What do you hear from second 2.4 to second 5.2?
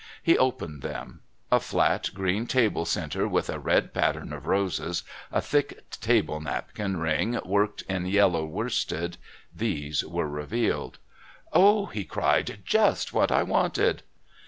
table centre with a red pattern of roses,